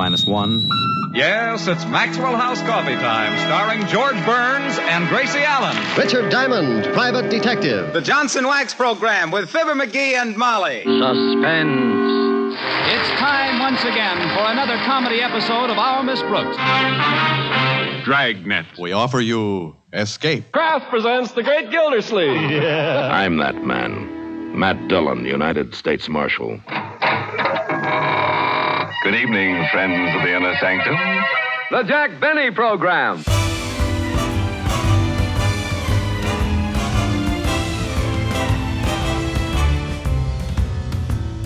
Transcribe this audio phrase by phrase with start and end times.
[0.00, 0.66] X minus one.
[1.12, 5.76] Yes, it's Maxwell House Coffee Time, starring George Burns and Gracie Allen.
[5.98, 7.92] Richard Diamond, private detective.
[7.92, 10.84] The Johnson Wax Program with Fibber McGee and Molly.
[10.84, 12.56] Suspense.
[12.88, 16.56] It's time once again for another comedy episode of Our Miss Brooks.
[18.04, 18.78] Dragnet.
[18.78, 20.50] We offer you Escape.
[20.52, 22.50] Kraft presents The Great Gildersleeve.
[22.50, 23.10] Yeah.
[23.12, 24.58] I'm that man.
[24.58, 26.58] Matt Dillon, United States Marshal.
[29.02, 30.94] Good evening, friends of the inner sanctum.
[31.70, 33.24] The Jack Benny Program.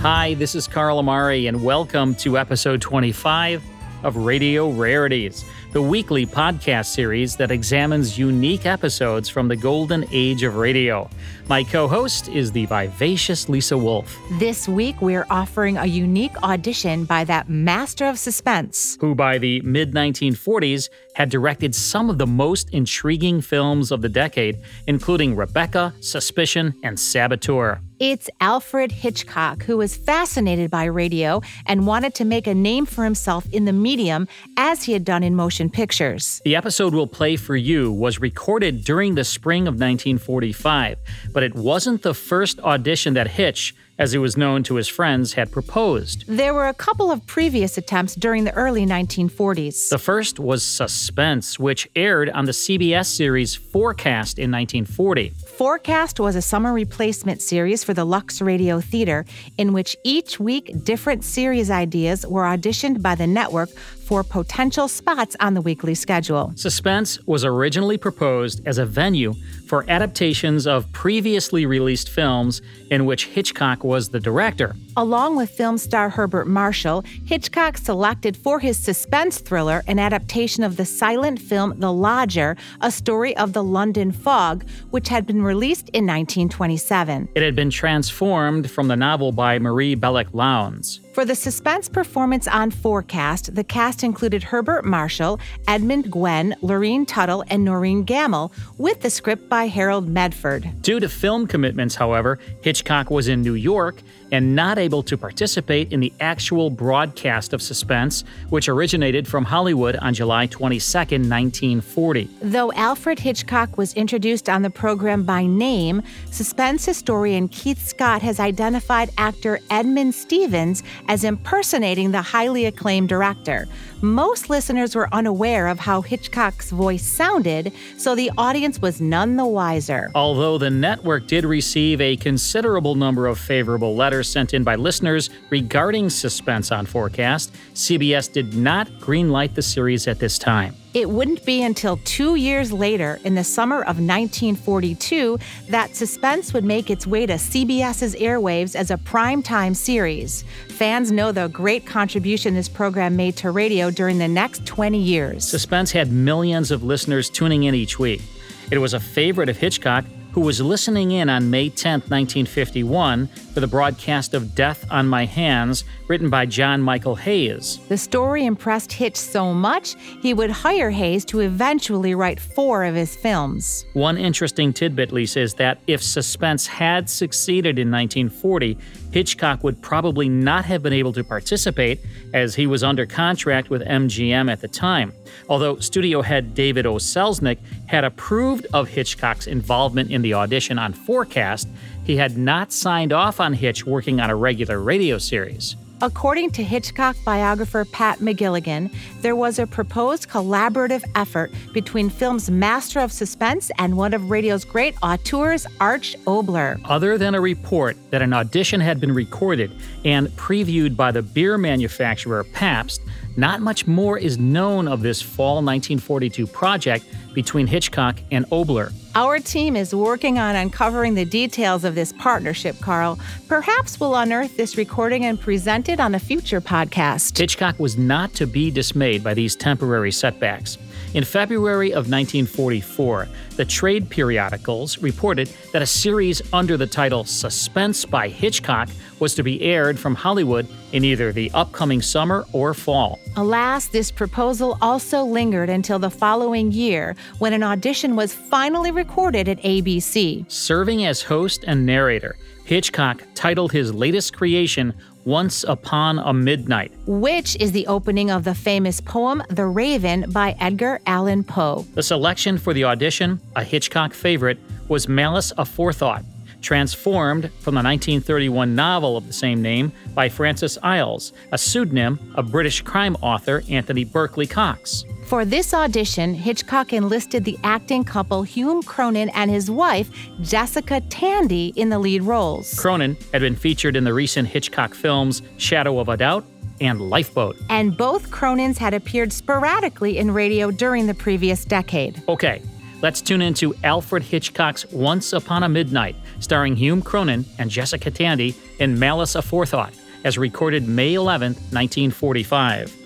[0.01, 3.63] Hi, this is Carl Amari, and welcome to episode 25
[4.03, 10.45] of Radio Rarities, the weekly podcast series that examines unique episodes from the golden age
[10.45, 11.11] of radio.
[11.49, 14.17] My co host is the vivacious Lisa Wolf.
[14.39, 19.61] This week, we're offering a unique audition by that master of suspense, who by the
[19.63, 25.93] mid 1940s had directed some of the most intriguing films of the decade, including Rebecca,
[25.99, 27.81] Suspicion, and Saboteur.
[28.01, 33.05] It's Alfred Hitchcock, who was fascinated by radio and wanted to make a name for
[33.05, 36.43] himself in the medium as he had done in motion pictures.
[36.45, 40.99] The episode we'll play for you was recorded during the spring of 1945,
[41.33, 45.35] but it wasn't the first audition that Hitch, as he was known to his friends,
[45.35, 46.25] had proposed.
[46.27, 49.89] There were a couple of previous attempts during the early 1940s.
[49.89, 55.31] The first was Suspense, which aired on the CBS series Forecast in 1940.
[55.57, 59.25] Forecast was a summer replacement series for the Lux Radio Theater,
[59.59, 63.71] in which each week different series ideas were auditioned by the network
[64.05, 66.53] for potential spots on the weekly schedule.
[66.57, 69.35] Suspense was originally proposed as a venue
[69.67, 72.61] for adaptations of previously released films
[72.91, 74.77] in which Hitchcock was the director.
[74.97, 80.77] Along with film star Herbert Marshall, Hitchcock selected for his suspense thriller an adaptation of
[80.77, 85.89] the silent film The Lodger, a story of the London fog, which had been released
[85.89, 87.29] in 1927.
[87.35, 91.01] It had been transformed from the novel by Marie Belloc Lowndes.
[91.15, 95.39] For the suspense performance on Forecast, the cast included Herbert Marshall,
[95.69, 100.83] Edmund Gwenn, Lurene Tuttle, and Noreen Gammill, with the script by Harold Medford.
[100.83, 104.03] Due to film commitments, however, Hitchcock was in New York
[104.33, 109.95] and not able to participate in the actual broadcast of Suspense, which originated from Hollywood
[109.97, 112.29] on July 22, 1940.
[112.43, 116.03] Though Alfred Hitchcock was introduced on the program by name,
[116.33, 123.67] suspense historian Keith Scott has identified actor Edmund Stevens as impersonating the highly acclaimed director.
[124.01, 129.47] Most listeners were unaware of how Hitchcock's voice sounded, so the audience was none the
[129.47, 130.11] wiser.
[130.15, 135.31] Although the network did receive a considerable number of favorable letters sent in by listeners
[135.51, 140.75] regarding suspense on Forecast, CBS did not greenlight the series at this time.
[140.95, 146.65] It wouldn't be until two years later, in the summer of 1942, that Suspense would
[146.65, 150.45] make its way to CBS's airwaves as a primetime series.
[150.69, 155.45] Fans know the great contribution this program made to radio during the next 20 years.
[155.49, 158.23] Suspense had millions of listeners tuning in each week.
[158.71, 160.05] It was a favorite of Hitchcock
[160.35, 165.27] who was listening in on May 10, 1951, for the broadcast of Death on My
[165.27, 167.79] Hands, written by John Michael Hayes.
[167.89, 172.95] The story impressed Hitch so much, he would hire Hayes to eventually write four of
[172.95, 173.87] his films.
[173.95, 178.77] One interesting tidbit, Lisa, is that if Suspense had succeeded in 1940,
[179.13, 182.01] Hitchcock would probably not have been able to participate
[182.33, 185.13] as he was under contract with MGM at the time.
[185.49, 186.95] Although studio head David O.
[186.95, 191.69] Selznick had approved of Hitchcock's involvement in the audition on Forecast,
[192.05, 195.77] he had not signed off on Hitch working on a regular radio series.
[196.05, 203.01] According to Hitchcock biographer Pat McGilligan, there was a proposed collaborative effort between film's master
[203.01, 206.79] of suspense and one of radio's great auteurs, Arch Oboler.
[206.85, 209.73] Other than a report that an audition had been recorded
[210.05, 213.01] and previewed by the beer manufacturer Pabst,
[213.39, 218.93] not much more is known of this fall 1942 project between Hitchcock and Oboler.
[219.17, 223.17] Our team is working on uncovering the details of this partnership, Carl.
[223.47, 227.39] Perhaps we'll unearth this recording and present it on a future podcast.
[227.39, 230.79] Hitchcock was not to be dismayed by these temporary setbacks.
[231.15, 238.05] In February of 1944, the trade periodicals reported that a series under the title Suspense
[238.05, 238.89] by Hitchcock
[239.21, 243.21] was to be aired from Hollywood in either the upcoming summer or fall.
[243.37, 249.49] Alas, this proposal also lingered until the following year when an audition was finally recorded
[249.49, 250.51] at ABC.
[250.51, 254.93] Serving as host and narrator, Hitchcock titled his latest creation
[255.25, 260.57] once Upon a Midnight, which is the opening of the famous poem The Raven by
[260.61, 261.87] Edgar Allan Poe.
[261.95, 266.25] The selection for the audition, a Hitchcock favorite, was Malice Aforethought,
[266.61, 272.51] transformed from the 1931 novel of the same name by Francis Iles, a pseudonym of
[272.51, 275.05] British crime author Anthony Berkeley Cox.
[275.35, 280.09] For this audition, Hitchcock enlisted the acting couple Hume Cronyn and his wife,
[280.43, 282.73] Jessica Tandy, in the lead roles.
[282.75, 286.45] Cronyn had been featured in the recent Hitchcock films Shadow of a Doubt
[286.81, 287.57] and Lifeboat.
[287.69, 292.23] And both Cronyns had appeared sporadically in radio during the previous decade.
[292.29, 292.63] Okay,
[293.03, 298.55] let's tune into Alfred Hitchcock's Once Upon a Midnight, starring Hume Cronyn and Jessica Tandy
[298.79, 303.04] in Malice Aforethought, as recorded May 11, 1945.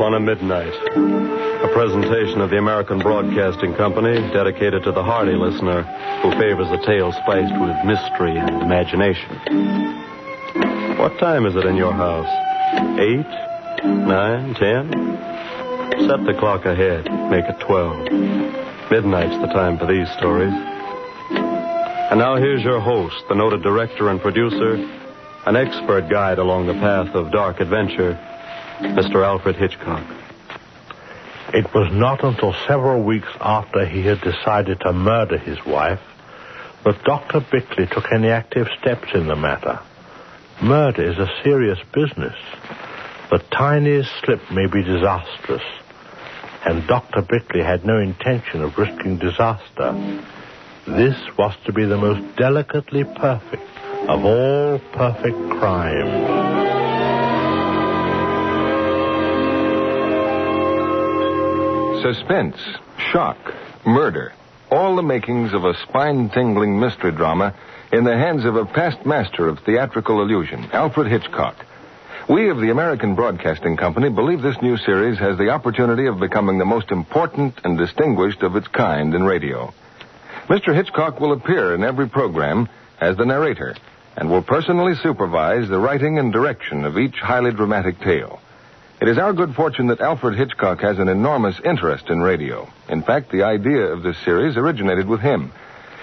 [0.00, 5.82] A Midnight, a presentation of the American Broadcasting Company dedicated to the hardy listener
[6.22, 9.28] who favors a tale spiced with mystery and imagination.
[10.98, 12.26] What time is it in your house?
[12.98, 13.84] Eight?
[13.84, 14.54] Nine?
[14.54, 14.90] Ten?
[16.08, 17.04] Set the clock ahead.
[17.30, 18.00] Make it twelve.
[18.90, 20.54] Midnight's the time for these stories.
[22.10, 24.74] And now here's your host, the noted director and producer,
[25.44, 28.18] an expert guide along the path of dark adventure,
[28.80, 29.24] Mr.
[29.24, 30.04] Alfred Hitchcock.
[31.52, 36.00] It was not until several weeks after he had decided to murder his wife
[36.84, 37.40] that Dr.
[37.50, 39.80] Bickley took any active steps in the matter.
[40.62, 42.36] Murder is a serious business.
[43.30, 45.64] The tiniest slip may be disastrous,
[46.64, 47.22] and Dr.
[47.22, 50.22] Bickley had no intention of risking disaster.
[50.86, 53.62] This was to be the most delicately perfect
[54.08, 56.67] of all perfect crimes.
[62.02, 62.56] Suspense,
[63.12, 63.36] shock,
[63.84, 64.32] murder,
[64.70, 67.54] all the makings of a spine tingling mystery drama
[67.92, 71.56] in the hands of a past master of theatrical illusion, Alfred Hitchcock.
[72.28, 76.58] We of the American Broadcasting Company believe this new series has the opportunity of becoming
[76.58, 79.72] the most important and distinguished of its kind in radio.
[80.48, 80.74] Mr.
[80.74, 82.68] Hitchcock will appear in every program
[83.00, 83.74] as the narrator
[84.16, 88.40] and will personally supervise the writing and direction of each highly dramatic tale.
[89.00, 92.68] It is our good fortune that Alfred Hitchcock has an enormous interest in radio.
[92.88, 95.52] In fact, the idea of this series originated with him.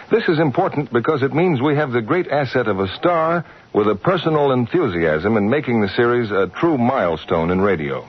[0.10, 3.90] This is important because it means we have the great asset of a star with
[3.90, 8.08] a personal enthusiasm in making the series a true milestone in radio.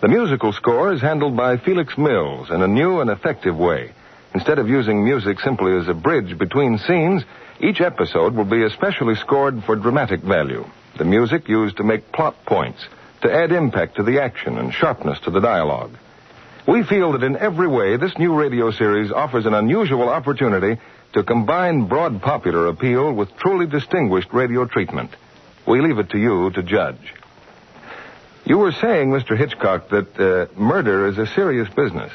[0.00, 3.92] The musical score is handled by Felix Mills in a new and effective way.
[4.34, 7.24] Instead of using music simply as a bridge between scenes,
[7.60, 10.64] each episode will be especially scored for dramatic value.
[10.96, 12.86] The music used to make plot points,
[13.26, 15.96] to add impact to the action and sharpness to the dialogue.
[16.66, 20.80] We feel that in every way, this new radio series offers an unusual opportunity
[21.12, 25.10] to combine broad popular appeal with truly distinguished radio treatment.
[25.66, 27.14] We leave it to you to judge.
[28.44, 29.36] You were saying, Mr.
[29.36, 32.12] Hitchcock, that uh, murder is a serious business.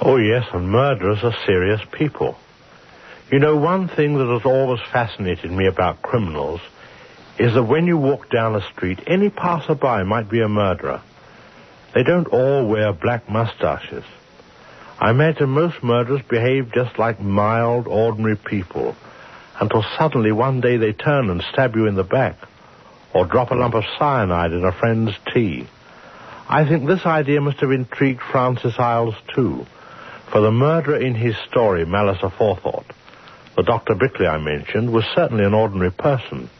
[0.00, 2.38] Oh, yes, and murderers are serious people.
[3.30, 6.60] You know, one thing that has always fascinated me about criminals
[7.38, 11.02] is that when you walk down a street, any passerby might be a murderer.
[11.94, 14.04] They don't all wear black mustaches.
[14.98, 18.96] I imagine most murderers behave just like mild, ordinary people
[19.60, 22.36] until suddenly one day they turn and stab you in the back
[23.14, 25.66] or drop a lump of cyanide in a friend's tea.
[26.48, 29.66] I think this idea must have intrigued Francis Iles too,
[30.30, 32.84] for the murderer in his story, Malice Aforethought,
[33.56, 33.94] the Dr.
[33.94, 36.50] Bickley I mentioned, was certainly an ordinary person.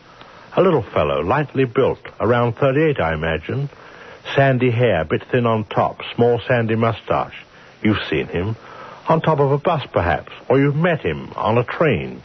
[0.58, 3.68] A little fellow, lightly built, around 38, I imagine,
[4.34, 7.36] Sandy hair, a bit thin on top, small sandy mustache.
[7.82, 8.56] You've seen him.
[9.06, 12.22] On top of a bus, perhaps, or you've met him on a train.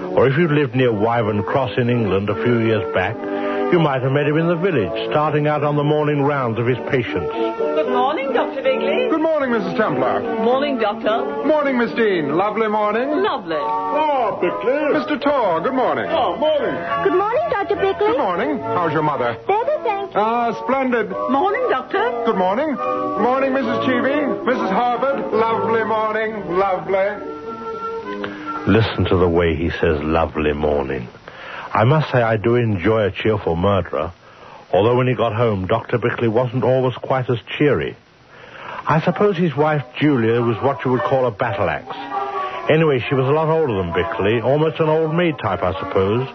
[0.00, 3.16] Or if you lived near Wyvern Cross in England a few years back,
[3.72, 6.66] you might have met him in the village, starting out on the morning rounds of
[6.66, 7.32] his patients.
[7.32, 8.62] Good morning, Dr.
[8.62, 9.08] Bickley.
[9.08, 9.76] Good morning, Mrs.
[9.76, 10.20] Templar.
[10.44, 11.24] Morning, Doctor.
[11.46, 12.36] Morning, Miss Dean.
[12.36, 13.08] Lovely morning.
[13.08, 13.56] Lovely.
[13.56, 14.76] Oh, Bickley.
[15.00, 15.20] Mr.
[15.22, 16.04] Tor, good morning.
[16.08, 16.74] Oh, morning.
[17.02, 17.76] Good morning, Dr.
[17.76, 18.12] Bickley.
[18.12, 18.58] Good morning.
[18.58, 19.40] How's your mother?
[19.48, 20.20] Better, thank you.
[20.20, 21.08] Ah, splendid.
[21.10, 22.22] Morning, Doctor.
[22.26, 22.76] Good morning.
[22.76, 23.86] Morning, Mrs.
[23.86, 24.20] Cheevy.
[24.52, 24.70] Mrs.
[24.70, 25.32] Harvard.
[25.32, 26.56] Lovely morning.
[26.58, 27.08] Lovely.
[28.68, 31.08] Listen to the way he says lovely morning.
[31.74, 34.12] I must say I do enjoy a cheerful murderer,
[34.72, 35.98] although when he got home, Dr.
[35.98, 37.96] Bickley wasn't always quite as cheery.
[38.86, 41.96] I suppose his wife Julia was what you would call a battle axe.
[42.70, 46.28] Anyway, she was a lot older than Bickley, almost an old maid type, I suppose.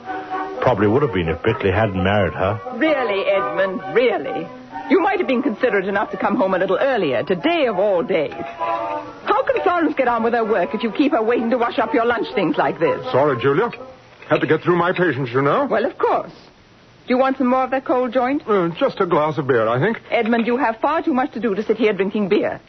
[0.62, 2.60] Probably would have been if Bickley hadn't married her.
[2.75, 4.48] Really, Edmund, really.
[4.89, 8.01] You might have been considerate enough to come home a little earlier, today of all
[8.01, 8.34] days.
[8.34, 11.77] How can Florence get on with her work if you keep her waiting to wash
[11.77, 13.03] up your lunch things like this?
[13.12, 13.70] Sorry, Julia.
[14.29, 15.65] Had to get through my patients, you know.
[15.65, 16.31] Well, of course.
[17.07, 18.43] Do you want some more of that cold joint?
[18.46, 20.01] Uh, just a glass of beer, I think.
[20.12, 22.60] Edmund, you have far too much to do to sit here drinking beer.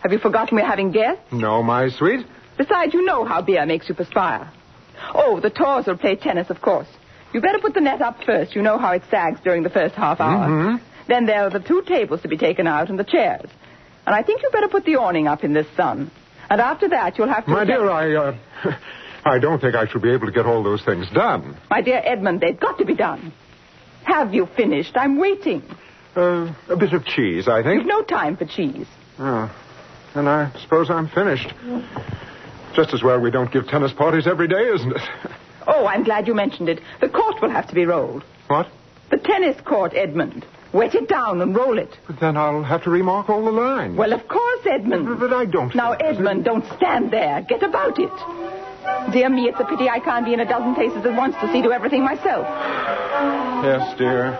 [0.00, 1.22] Have you forgotten we're having guests?
[1.32, 2.26] No, my sweet.
[2.58, 4.50] Besides, you know how beer makes you perspire.
[5.14, 6.88] Oh, the Tors will play tennis, of course.
[7.32, 8.56] You better put the net up first.
[8.56, 10.48] You know how it sags during the first half hour.
[10.48, 10.84] Mm-hmm.
[11.06, 13.48] Then there are the two tables to be taken out and the chairs.
[14.06, 16.10] And I think you better put the awning up in this sun.
[16.48, 17.50] And after that, you'll have to...
[17.50, 18.36] My dear, I, uh,
[19.26, 21.56] I don't think I shall be able to get all those things done.
[21.68, 23.32] My dear Edmund, they've got to be done.
[24.04, 24.92] Have you finished?
[24.96, 25.62] I'm waiting.
[26.14, 27.78] Uh, a bit of cheese, I think.
[27.80, 28.86] You've no time for cheese.
[29.18, 29.54] Oh.
[30.14, 31.52] And I suppose I'm finished.
[32.74, 35.02] Just as well we don't give tennis parties every day, isn't it?
[35.68, 36.80] Oh, I'm glad you mentioned it.
[37.00, 38.22] The court will have to be rolled.
[38.46, 38.68] What?
[39.10, 40.46] The tennis court, Edmund.
[40.72, 41.90] Wet it down and roll it.
[42.06, 43.98] But then I'll have to remark all the lines.
[43.98, 45.06] Well, of course, Edmund.
[45.08, 45.74] But, but I don't.
[45.74, 47.44] Now, Edmund, don't stand there.
[47.48, 48.12] Get about it.
[49.12, 51.52] Dear me, it's a pity I can't be in a dozen places at once to
[51.52, 52.46] see to everything myself.
[53.64, 54.38] Yes, dear.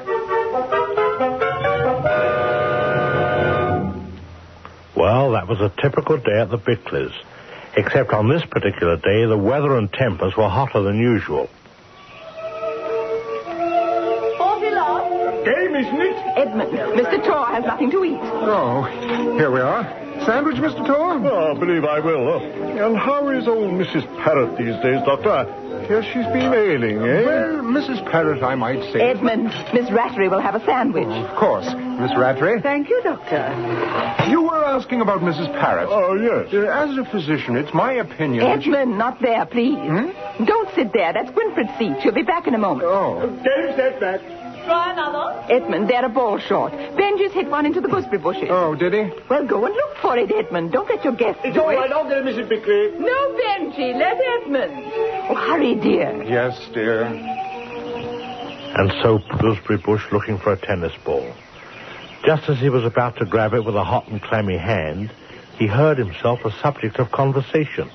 [4.96, 7.12] Well, that was a typical day at the Bickleys.
[7.76, 11.48] Except on this particular day, the weather and tempers were hotter than usual.
[15.44, 16.16] Game, isn't it?
[16.36, 17.24] Edmund, Mr.
[17.24, 18.18] Tor has nothing to eat.
[18.20, 18.82] Oh,
[19.38, 20.05] here we are.
[20.26, 20.84] Sandwich, Mr.
[20.86, 21.20] Tor?
[21.24, 22.38] Oh, I believe I will.
[22.84, 24.02] And how is old Mrs.
[24.24, 25.30] Parrot these days, Doctor?
[25.30, 27.22] I hear she's been ailing, eh?
[27.24, 28.04] Well, Mrs.
[28.10, 29.00] Parrot, I might say.
[29.00, 31.06] Edmund, Miss Rattery will have a sandwich.
[31.06, 31.66] Oh, of course.
[31.66, 32.60] Miss Rattery.
[32.60, 34.26] Thank you, Doctor.
[34.28, 35.46] You were asking about Mrs.
[35.60, 35.88] Parrot.
[35.88, 36.52] Oh, yes.
[36.52, 38.42] Uh, as a physician, it's my opinion.
[38.44, 39.78] that she- Edmund, not there, please.
[39.78, 40.44] Hmm?
[40.44, 41.12] Don't sit there.
[41.12, 41.96] That's Winfred's seat.
[42.02, 42.88] She'll be back in a moment.
[42.90, 43.20] Oh.
[43.28, 44.20] Game set back.
[44.66, 45.46] Try another.
[45.52, 46.72] Edmund, they're a ball short.
[46.72, 48.48] Benji's hit one into the gooseberry bushes.
[48.50, 49.10] Oh, did he?
[49.30, 50.72] Well, go and look for it, Edmund.
[50.72, 51.76] Don't let your guests It's do all it.
[51.76, 51.92] right.
[51.92, 52.48] I'll get it, Mrs.
[52.48, 52.98] Bickley.
[52.98, 53.94] No, Benji.
[53.96, 54.92] Let Edmund.
[55.30, 56.22] Oh, hurry, dear.
[56.24, 57.04] Yes, dear.
[57.04, 61.32] And so Gooseberry Bush looking for a tennis ball.
[62.24, 65.10] Just as he was about to grab it with a hot and clammy hand,
[65.58, 67.88] he heard himself a subject of conversation.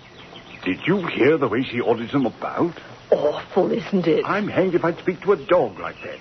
[0.63, 2.73] Did you hear the way she orders them about?
[3.11, 4.23] Awful, isn't it?
[4.25, 6.17] I'm hanged if I'd speak to a dog like that.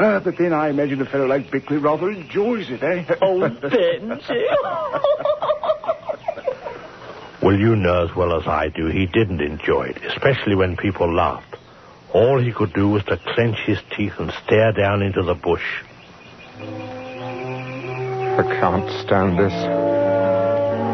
[0.00, 3.04] Ah, but then I imagine a fellow like Bickley rather enjoys it, eh?
[3.22, 4.44] Oh, Benji.
[7.42, 11.12] Well, you know as well as I do, he didn't enjoy it, especially when people
[11.14, 11.56] laughed.
[12.14, 15.82] All he could do was to clench his teeth and stare down into the bush.
[18.38, 19.52] I can't stand this.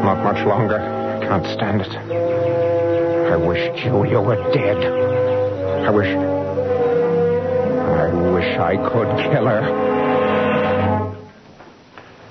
[0.03, 0.77] Not much longer.
[0.77, 1.95] I can't stand it.
[3.31, 4.77] I wish Julia were dead.
[5.87, 6.40] I wish.
[8.01, 9.61] I wish I could kill her.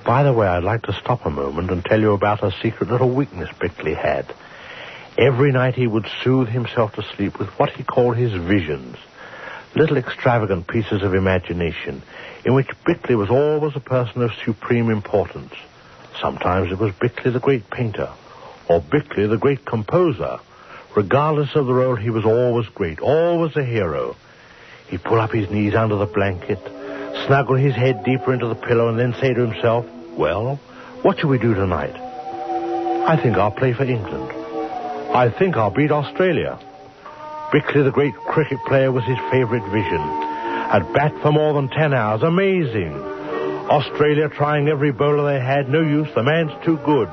[0.05, 2.89] By the way, I'd like to stop a moment and tell you about a secret
[2.89, 4.25] little weakness Bickley had.
[5.17, 8.97] Every night he would soothe himself to sleep with what he called his visions.
[9.73, 12.01] Little extravagant pieces of imagination
[12.43, 15.53] in which Bickley was always a person of supreme importance.
[16.19, 18.09] Sometimes it was Bickley the great painter,
[18.67, 20.39] or Bickley the great composer.
[20.97, 24.17] Regardless of the role, he was always great, always a hero.
[24.91, 26.59] He'd pull up his knees under the blanket,
[27.25, 29.85] snuggle his head deeper into the pillow, and then say to himself,
[30.17, 30.57] Well,
[31.01, 31.95] what shall we do tonight?
[31.95, 34.29] I think I'll play for England.
[35.15, 36.59] I think I'll beat Australia.
[37.53, 40.01] Bickley, the great cricket player, was his favorite vision.
[40.01, 42.21] At bat for more than ten hours.
[42.21, 42.93] Amazing.
[43.71, 45.69] Australia trying every bowler they had.
[45.69, 46.09] No use.
[46.15, 47.07] The man's too good.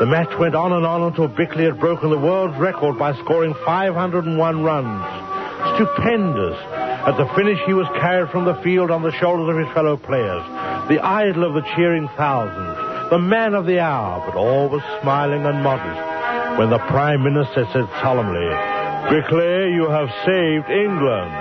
[0.00, 3.54] The match went on and on until Bickley had broken the world's record by scoring
[3.66, 5.76] 501 runs.
[5.76, 6.81] Stupendous.
[7.04, 9.96] At the finish, he was carried from the field on the shoulders of his fellow
[9.96, 10.44] players.
[10.86, 13.10] The idol of the cheering thousands.
[13.10, 16.58] The man of the hour, but always smiling and modest.
[16.60, 18.46] When the Prime Minister said solemnly,
[19.10, 21.32] Bickley, you have saved England.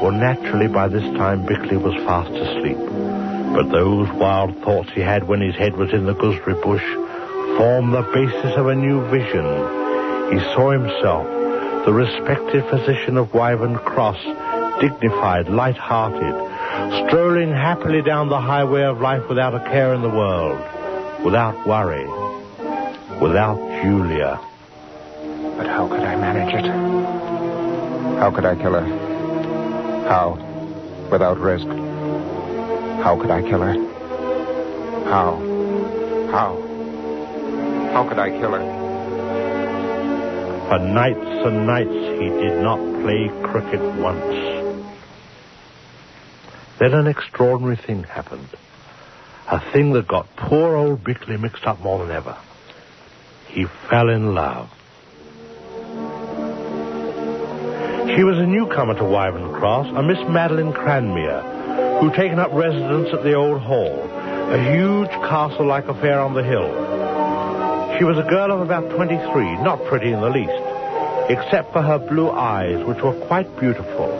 [0.00, 2.78] Well, naturally, by this time, Bickley was fast asleep.
[3.54, 6.82] But those wild thoughts he had when his head was in the gooseberry bush
[7.56, 9.44] formed the basis of a new vision.
[10.32, 11.26] He saw himself,
[11.84, 14.18] the respected physician of Wyvern Cross,
[14.80, 20.58] dignified, light-hearted, strolling happily down the highway of life without a care in the world,
[21.24, 22.06] without worry,
[23.20, 24.40] without Julia.
[25.56, 26.64] But how could I manage it?
[28.18, 28.86] How could I kill her?
[30.08, 30.38] How?
[31.10, 31.66] Without risk.
[33.02, 33.74] How could I kill her?
[35.04, 35.36] How?
[36.30, 36.71] How?
[37.92, 38.82] How could I kill her?
[40.68, 44.34] For nights and nights he did not play cricket once.
[46.78, 48.48] Then an extraordinary thing happened.
[49.50, 52.36] A thing that got poor old Bickley mixed up more than ever.
[53.48, 54.70] He fell in love.
[58.16, 63.08] She was a newcomer to Wyvern Cross, a Miss Madeline Cranmere, who'd taken up residence
[63.12, 66.81] at the old hall, a huge castle-like affair on the hill.
[68.02, 70.50] She was a girl of about 23, not pretty in the least,
[71.30, 74.10] except for her blue eyes, which were quite beautiful.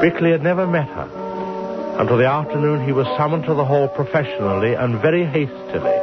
[0.00, 1.96] Bickley had never met her.
[1.98, 5.98] Until the afternoon he was summoned to the hall professionally and very hastily.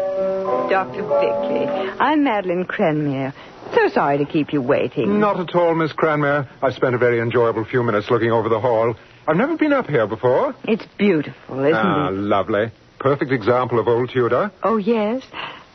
[0.70, 1.04] Dr.
[1.04, 1.68] Bickley,
[2.02, 3.34] I'm Madeline Cranmere.
[3.74, 5.22] So sorry to keep you waiting.
[5.22, 6.50] Not at all, Miss Cranmere.
[6.62, 8.94] I spent a very enjoyable few minutes looking over the hall.
[9.26, 10.54] I've never been up here before.
[10.66, 12.12] It's beautiful, isn't ah, it?
[12.12, 12.72] Ah, lovely.
[13.00, 14.52] Perfect example of old Tudor.
[14.64, 15.24] Oh, yes?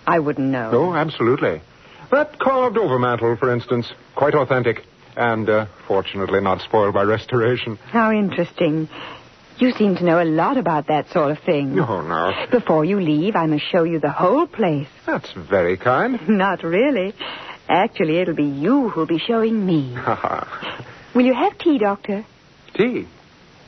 [0.06, 0.70] I wouldn't know.
[0.72, 1.60] Oh, absolutely.
[2.10, 4.84] That carved overmantel, for instance, quite authentic.
[5.16, 7.76] And, uh, fortunately, not spoiled by restoration.
[7.90, 8.88] How interesting.
[9.58, 11.74] You seem to know a lot about that sort of thing.
[11.76, 12.32] No, no.
[12.50, 14.88] Before you leave, I must show you the whole place.
[15.06, 16.18] That's very kind.
[16.28, 17.14] Not really.
[17.68, 19.94] Actually, it'll be you who'll be showing me.
[21.14, 22.24] Will you have tea, Doctor?
[22.74, 23.06] Tea?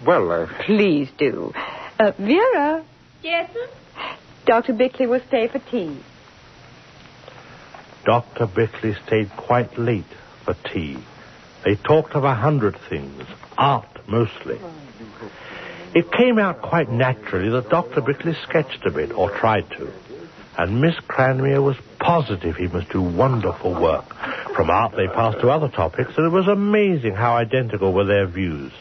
[0.07, 0.47] Well, uh...
[0.65, 1.53] Please do.
[1.99, 2.85] Uh, Vera.
[3.23, 3.69] Yes, sir?
[4.47, 4.73] Dr.
[4.73, 5.99] Bickley will stay for tea.
[8.05, 8.47] Dr.
[8.47, 10.05] Bickley stayed quite late
[10.45, 10.99] for tea.
[11.65, 13.25] They talked of a hundred things,
[13.57, 14.59] art mostly.
[15.95, 18.01] It came out quite naturally that Dr.
[18.01, 19.93] Bickley sketched a bit, or tried to.
[20.59, 24.15] And Miss Cranmere was positive he must do wonderful work.
[24.55, 28.27] From art they passed to other topics, and it was amazing how identical were their
[28.27, 28.73] views.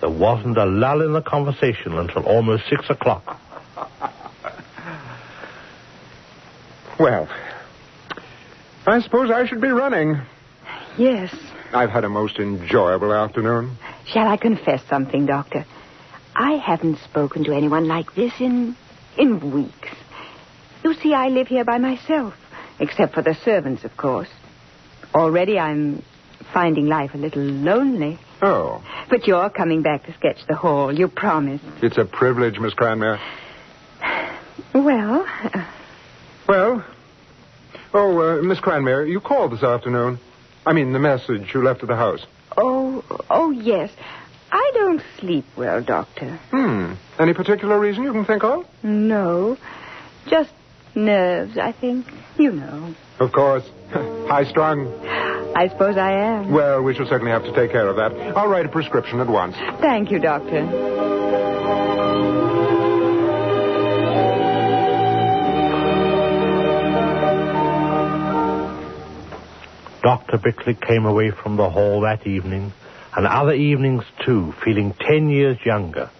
[0.00, 3.40] There wasn't a lull in the conversation until almost six o'clock.
[6.98, 7.28] Well,
[8.86, 10.20] I suppose I should be running.
[10.98, 11.34] Yes.
[11.72, 13.76] I've had a most enjoyable afternoon.
[14.06, 15.64] Shall I confess something, Doctor?
[16.36, 18.76] I haven't spoken to anyone like this in
[19.16, 19.88] in weeks.
[20.82, 22.34] You see, I live here by myself,
[22.78, 24.28] except for the servants, of course.
[25.14, 26.02] Already I'm
[26.52, 28.18] finding life a little lonely.
[28.42, 28.82] Oh.
[29.08, 30.92] But you're coming back to sketch the hall.
[30.92, 31.64] You promised.
[31.82, 33.18] It's a privilege, Miss Cranmere.
[34.74, 35.24] Well.
[35.26, 35.64] Uh...
[36.46, 36.84] Well.
[37.96, 40.18] Oh, uh, Miss Cranmere, you called this afternoon.
[40.66, 42.26] I mean, the message you left at the house.
[42.56, 43.90] Oh, oh, yes.
[44.50, 46.36] I don't sleep well, Doctor.
[46.50, 46.94] Hmm.
[47.18, 48.66] Any particular reason you can think of?
[48.82, 49.56] No.
[50.26, 50.50] Just
[50.94, 52.06] nerves, I think.
[52.36, 52.94] You know.
[53.20, 53.64] Of course.
[53.90, 54.88] High strung.
[55.56, 56.52] I suppose I am.
[56.52, 58.12] Well, we shall certainly have to take care of that.
[58.36, 59.54] I'll write a prescription at once.
[59.80, 61.03] Thank you, Doctor.
[70.04, 70.36] Dr.
[70.36, 72.74] Bickley came away from the hall that evening,
[73.16, 76.10] and other evenings too, feeling ten years younger.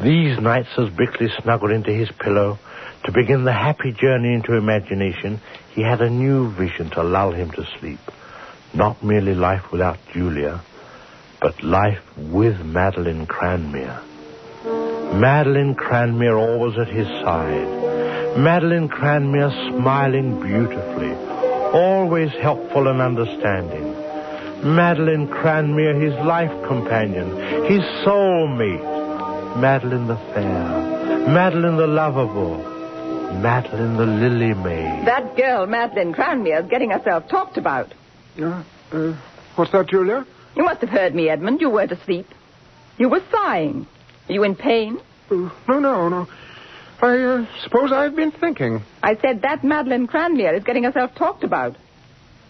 [0.00, 2.58] These nights, as Bickley snuggled into his pillow
[3.04, 5.40] to begin the happy journey into imagination,
[5.74, 8.00] he had a new vision to lull him to sleep.
[8.72, 10.62] Not merely life without Julia,
[11.42, 14.00] but life with Madeline Cranmere.
[15.20, 18.38] Madeline Cranmere always at his side.
[18.38, 21.31] Madeline Cranmere smiling beautifully,
[21.72, 23.92] always helpful and understanding.
[24.64, 27.28] Madeline Cranmere, his life companion,
[27.66, 28.90] his soulmate.
[29.60, 32.56] Madeline the fair, Madeline the lovable,
[33.40, 35.06] Madeline the lily maid.
[35.06, 37.92] That girl, Madeline Cranmere, is getting herself talked about.
[38.40, 39.16] Uh, uh,
[39.56, 40.24] what's that, Julia?
[40.56, 41.60] You must have heard me, Edmund.
[41.60, 42.26] You weren't asleep.
[42.96, 43.86] You were sighing.
[44.28, 44.98] Are you in pain?
[45.30, 46.28] Uh, no, no, no.
[47.02, 48.82] I uh, suppose I've been thinking.
[49.02, 51.76] I said that Madeline Cranmere is getting herself talked about.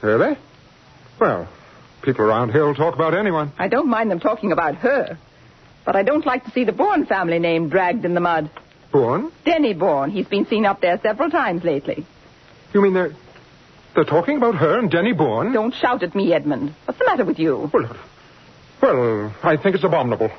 [0.03, 0.37] Really?
[1.19, 1.49] Well,
[2.03, 3.53] people around here will talk about anyone.
[3.59, 5.19] I don't mind them talking about her.
[5.87, 8.51] But I don't like to see the Bourne family name dragged in the mud.
[8.93, 9.33] Bourne?
[9.47, 10.11] Denny Bourne.
[10.11, 12.07] He's been seen up there several times lately.
[12.75, 13.15] You mean they're
[13.95, 15.53] they're talking about her and Denny Bourne?
[15.53, 16.75] Don't shout at me, Edmund.
[16.85, 17.71] What's the matter with you?
[17.73, 17.97] Well,
[18.83, 20.31] well, I think it's abominable.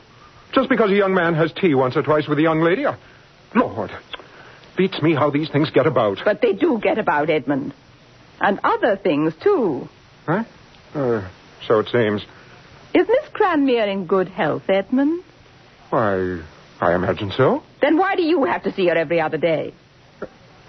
[0.53, 2.95] Just because a young man has tea once or twice with a young lady, I...
[3.55, 3.91] Lord,
[4.77, 6.19] beats me how these things get about.
[6.23, 7.73] But they do get about, Edmund.
[8.39, 9.87] And other things, too.
[10.25, 10.43] Huh?
[10.93, 11.27] Uh,
[11.67, 12.21] so it seems.
[12.93, 15.23] Is Miss Cranmere in good health, Edmund?
[15.89, 16.41] Why,
[16.79, 17.63] I imagine so.
[17.81, 19.73] Then why do you have to see her every other day?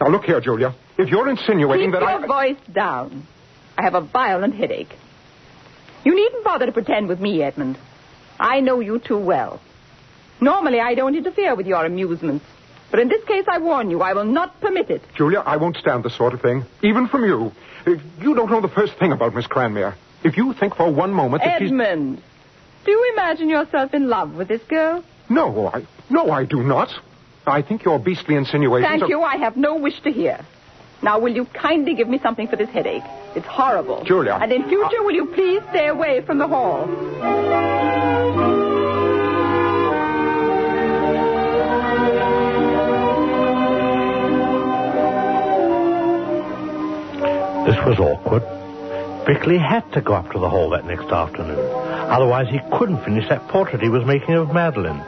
[0.01, 0.75] Now, look here, Julia.
[0.99, 2.18] If you're insinuating Keep that your I...
[2.18, 3.27] Your voice down.
[3.77, 4.94] I have a violent headache.
[6.05, 7.79] You needn't bother to pretend with me, Edmund.
[8.38, 9.61] I know you too well.
[10.40, 12.44] Normally, I don't interfere with your amusements.
[12.94, 15.02] But in this case, I warn you, I will not permit it.
[15.16, 17.50] Julia, I won't stand this sort of thing, even from you.
[17.88, 19.96] You don't know the first thing about Miss Cranmere.
[20.22, 21.72] If you think for one moment that she's...
[21.72, 22.22] Edmund,
[22.85, 25.02] do you imagine yourself in love with this girl?
[25.28, 25.85] No, I...
[26.09, 26.88] No, I do not.
[27.44, 29.09] I think your beastly insinuations Thank are...
[29.09, 29.22] you.
[29.22, 30.46] I have no wish to hear.
[31.02, 33.02] Now, will you kindly give me something for this headache?
[33.35, 34.04] It's horrible.
[34.04, 34.38] Julia.
[34.40, 36.87] And in future, will you please stay away from the hall?
[47.87, 48.42] Was awkward.
[49.27, 51.59] Bickley had to go up to the hall that next afternoon.
[51.59, 55.03] Otherwise, he couldn't finish that portrait he was making of Madeline.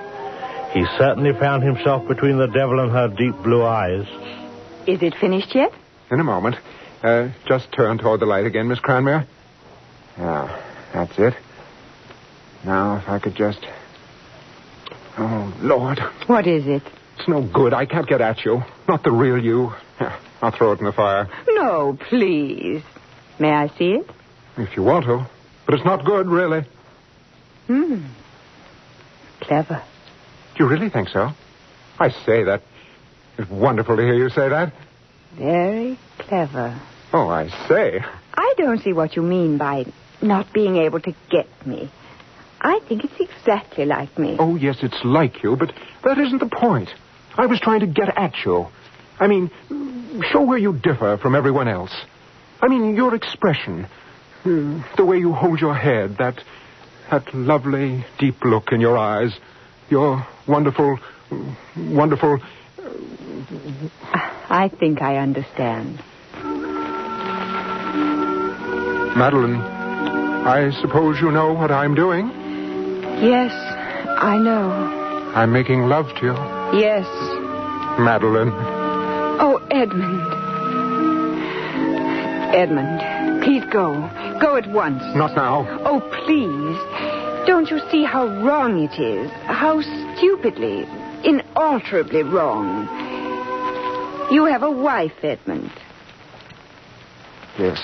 [0.73, 4.07] He certainly found himself between the devil and her deep blue eyes.
[4.87, 5.73] Is it finished yet?
[6.11, 6.57] In a moment.
[7.03, 9.27] Uh, just turn toward the light again, Miss Cranmere.
[10.19, 10.63] Yeah,
[10.93, 11.35] that's it.
[12.65, 13.61] Now, if I could just...
[15.19, 15.99] Oh, Lord.
[16.27, 16.83] What is it?
[17.19, 17.73] It's no good.
[17.73, 18.63] I can't get at you.
[18.89, 19.73] Not the real you.
[20.01, 21.29] Yeah, I'll throw it in the fire.
[21.49, 22.83] No, please.
[23.39, 24.11] May I see it?
[24.57, 25.27] If you want to.
[25.65, 26.65] But it's not good, really.
[27.67, 28.05] Hmm.
[29.41, 29.83] Clever.
[30.57, 31.31] Do you really think so?
[31.99, 32.63] I say that.
[33.39, 34.73] It's wonderful to hear you say that.
[35.37, 36.81] Very clever.
[37.13, 38.01] Oh, I say.
[38.35, 39.87] I don't see what you mean by
[40.23, 41.91] not being able to get me.
[42.61, 44.37] I think it's exactly like me.
[44.39, 45.73] Oh, yes, it's like you, but
[46.05, 46.89] that isn't the point.
[47.37, 48.67] I was trying to get at you.
[49.19, 49.51] I mean,
[50.31, 51.95] show where you differ from everyone else.
[52.61, 53.87] I mean, your expression,
[54.45, 56.43] the way you hold your head, that
[57.11, 59.39] that lovely, deep look in your eyes,
[59.89, 60.99] your wonderful,
[61.77, 62.39] wonderful.
[64.49, 66.03] I think I understand.
[69.17, 72.29] Madeline, I suppose you know what I'm doing?
[73.23, 74.71] Yes, I know.
[75.35, 76.79] I'm making love to you.
[76.79, 77.07] Yes.
[77.99, 78.86] Madeline.
[79.39, 80.33] Oh, Edmund.
[82.55, 83.93] Edmund, please go.
[84.41, 85.03] Go at once.
[85.15, 85.67] Not now.
[85.85, 87.47] Oh, please.
[87.47, 89.31] Don't you see how wrong it is?
[89.45, 90.85] How stupidly,
[91.25, 92.89] inalterably wrong.
[94.31, 95.71] You have a wife, Edmund.
[97.59, 97.79] Yes.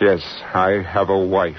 [0.00, 0.22] Yes,
[0.54, 1.56] I have a wife.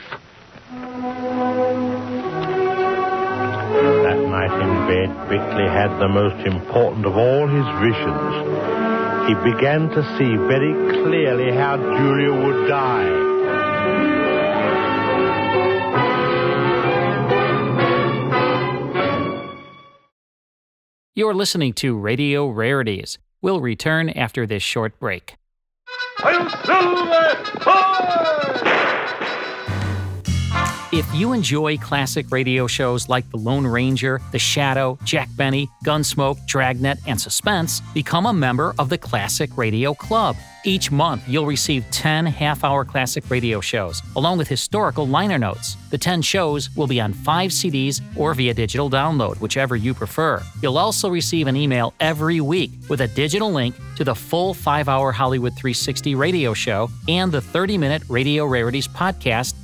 [4.50, 8.34] back in bed, Bickley had the most important of all his visions.
[9.28, 13.28] He began to see very clearly how Julia would die.
[21.16, 23.20] You're listening to Radio Rarities.
[23.42, 25.36] We'll return after this short break.
[30.92, 36.44] If you enjoy classic radio shows like The Lone Ranger, The Shadow, Jack Benny, Gunsmoke,
[36.48, 40.36] Dragnet, and Suspense, become a member of the Classic Radio Club.
[40.66, 45.78] Each month, you'll receive 10 half hour classic radio shows, along with historical liner notes.
[45.92, 50.42] The 10 shows will be on 5 CDs or via digital download, whichever you prefer.
[50.62, 54.90] You'll also receive an email every week with a digital link to the full 5
[54.90, 59.54] hour Hollywood 360 radio show and the 30 minute Radio Rarities podcast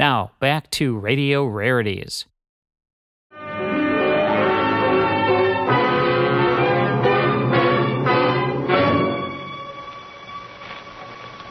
[0.00, 2.24] Now, back to Radio Rarities.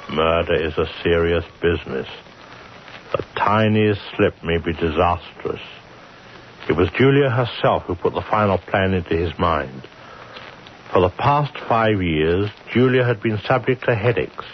[0.10, 2.08] Murder is a serious business.
[3.16, 5.62] The tiniest slip may be disastrous.
[6.68, 9.88] It was Julia herself who put the final plan into his mind.
[10.92, 14.46] For the past five years, Julia had been subject to headaches,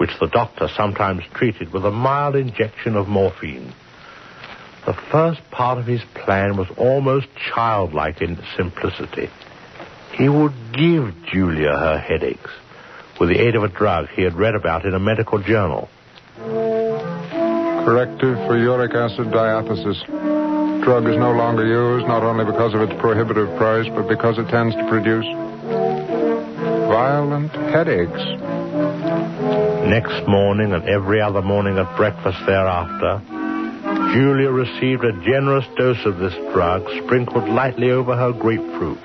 [0.00, 3.70] which the doctor sometimes treated with a mild injection of morphine.
[4.86, 9.28] The first part of his plan was almost childlike in simplicity.
[10.12, 12.48] He would give Julia her headaches
[13.20, 15.90] with the aid of a drug he had read about in a medical journal.
[17.84, 20.02] Corrective for uric acid diathesis.
[20.82, 24.48] Drug is no longer used not only because of its prohibitive price, but because it
[24.48, 25.26] tends to produce
[26.88, 28.49] violent headaches.
[29.90, 33.20] Next morning and every other morning at breakfast thereafter,
[34.14, 39.02] Julia received a generous dose of this drug sprinkled lightly over her grapefruit.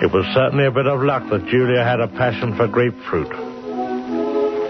[0.00, 3.26] It was certainly a bit of luck that Julia had a passion for grapefruit.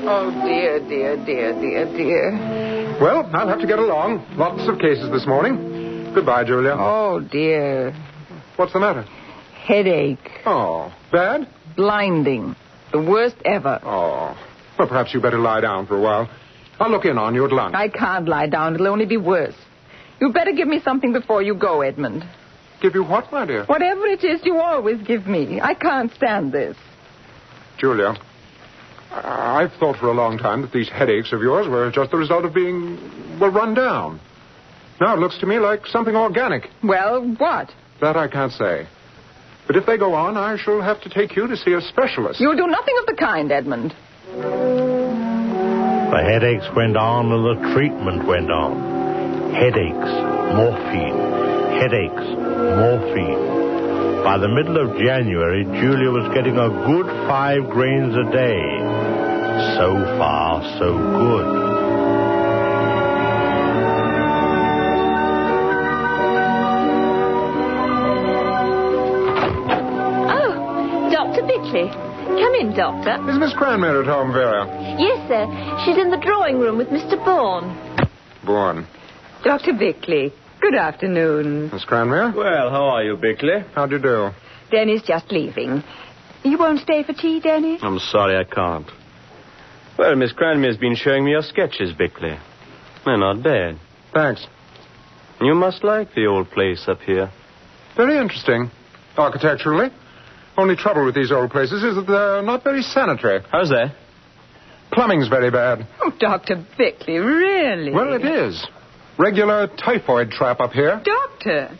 [0.08, 2.98] Oh, dear, dear, dear, dear, dear.
[2.98, 4.24] Well, I'll have to get along.
[4.38, 6.14] Lots of cases this morning.
[6.14, 6.74] Goodbye, Julia.
[6.78, 7.94] Oh, dear.
[8.56, 9.02] What's the matter?
[9.66, 10.40] Headache.
[10.46, 11.48] Oh, bad?
[11.76, 12.56] Blinding.
[12.92, 13.78] The worst ever.
[13.84, 14.38] Oh.
[14.78, 16.30] Well, perhaps you'd better lie down for a while.
[16.80, 17.74] I'll look in on you at lunch.
[17.74, 18.74] I can't lie down.
[18.74, 19.54] It'll only be worse.
[20.20, 22.24] You'd better give me something before you go, Edmund.
[22.80, 23.64] Give you what, my dear?
[23.66, 25.60] Whatever it is you always give me.
[25.60, 26.76] I can't stand this.
[27.78, 28.16] Julia,
[29.12, 32.44] I've thought for a long time that these headaches of yours were just the result
[32.44, 34.20] of being, well, run down.
[35.00, 36.68] Now it looks to me like something organic.
[36.82, 37.70] Well, what?
[38.00, 38.86] That I can't say.
[39.66, 42.40] But if they go on, I shall have to take you to see a specialist.
[42.40, 43.94] You'll do nothing of the kind, Edmund.
[44.32, 49.52] The headaches went on and the treatment went on.
[49.52, 50.08] Headaches,
[50.56, 51.18] morphine,
[51.78, 52.24] headaches,
[52.80, 54.24] morphine.
[54.24, 58.78] By the middle of January, Julia was getting a good five grains a day.
[59.76, 61.61] So far, so good.
[72.74, 73.30] Come Doctor.
[73.30, 74.66] Is Miss Cranmere at home, Vera?
[74.98, 75.46] Yes, sir.
[75.84, 77.22] She's in the drawing room with Mr.
[77.24, 77.76] Bourne.
[78.44, 78.86] Bourne.
[79.44, 79.72] Dr.
[79.72, 81.70] Bickley, good afternoon.
[81.72, 82.34] Miss Cranmere?
[82.34, 83.64] Well, how are you, Bickley?
[83.74, 84.30] How do you do?
[84.70, 85.82] Dennis just leaving.
[86.44, 87.80] You won't stay for tea, Dennis?
[87.82, 88.86] I'm sorry I can't.
[89.98, 92.36] Well, Miss Cranmere's been showing me your sketches, Bickley.
[93.04, 93.78] They're not bad.
[94.14, 94.46] Thanks.
[95.40, 97.30] You must like the old place up here.
[97.96, 98.70] Very interesting.
[99.16, 99.90] Architecturally.
[100.56, 103.40] Only trouble with these old places is that they're not very sanitary.
[103.50, 103.94] How's that?
[104.92, 105.86] Plumbing's very bad.
[106.02, 106.66] Oh, Dr.
[106.76, 107.92] Bickley, really?
[107.92, 108.66] Well, it is.
[109.18, 111.00] Regular typhoid trap up here.
[111.02, 111.78] Doctor.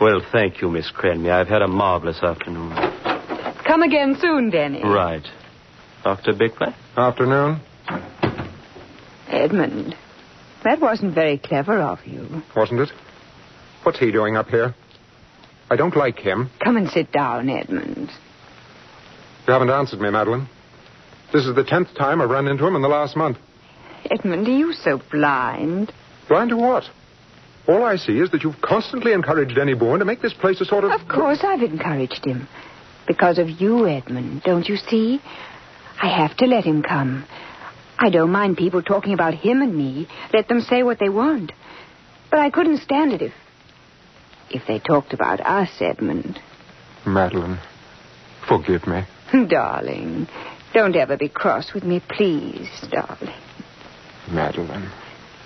[0.00, 1.32] Well, thank you, Miss Cranmere.
[1.32, 2.72] I've had a marvelous afternoon.
[3.66, 4.82] Come again soon, Dennis.
[4.84, 5.24] Right.
[6.02, 6.32] Dr.
[6.32, 6.74] Bickley?
[6.96, 7.60] Afternoon.
[9.28, 9.94] Edmund,
[10.64, 12.42] that wasn't very clever of you.
[12.56, 12.90] Wasn't it?
[13.82, 14.74] What's he doing up here?
[15.72, 16.50] I don't like him.
[16.62, 18.10] Come and sit down, Edmund.
[19.46, 20.46] You haven't answered me, Madeline.
[21.32, 23.38] This is the tenth time I've run into him in the last month.
[24.10, 25.90] Edmund, are you so blind?
[26.28, 26.84] Blind to what?
[27.66, 30.66] All I see is that you've constantly encouraged Denny Bourne to make this place a
[30.66, 30.90] sort of.
[30.90, 32.48] Of course I've encouraged him.
[33.06, 35.22] Because of you, Edmund, don't you see?
[36.02, 37.24] I have to let him come.
[37.98, 40.06] I don't mind people talking about him and me.
[40.34, 41.50] Let them say what they want.
[42.30, 43.32] But I couldn't stand it if.
[44.54, 46.38] If they talked about us, Edmund.
[47.06, 47.58] Madeline.
[48.48, 49.02] Forgive me.
[49.48, 50.28] Darling,
[50.74, 53.34] don't ever be cross with me, please, darling.
[54.30, 54.90] Madeline.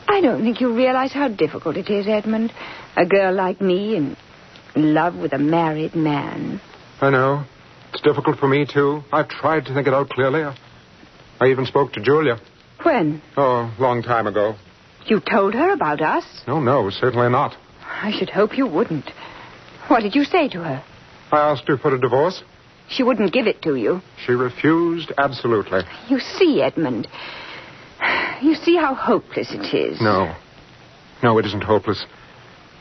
[0.08, 2.52] I don't think you realize how difficult it is, Edmund.
[2.96, 4.16] A girl like me in
[4.76, 6.60] love with a married man.
[7.00, 7.44] I know.
[7.92, 9.02] It's difficult for me, too.
[9.12, 10.42] I've tried to think it out clearly.
[11.40, 12.38] I even spoke to Julia.
[12.82, 13.22] When?
[13.36, 14.54] Oh, a long time ago.
[15.06, 16.24] You told her about us?
[16.46, 17.56] No, no, certainly not.
[17.88, 19.10] I should hope you wouldn't.
[19.88, 20.84] What did you say to her?
[21.32, 22.42] I asked her for a divorce.
[22.88, 24.00] She wouldn't give it to you.
[24.24, 25.80] She refused absolutely.
[26.08, 27.08] You see, Edmund.
[28.42, 30.00] You see how hopeless it is.
[30.00, 30.34] No.
[31.22, 32.04] No, it isn't hopeless.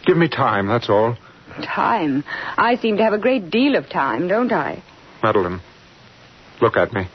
[0.06, 1.18] Give me time, that's all.
[1.64, 2.24] Time?
[2.58, 4.84] I seem to have a great deal of time, don't I?
[5.24, 5.62] Madeline,
[6.62, 7.08] look at me.